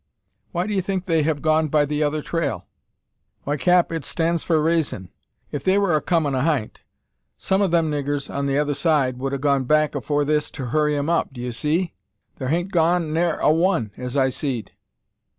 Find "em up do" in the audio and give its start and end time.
10.97-11.41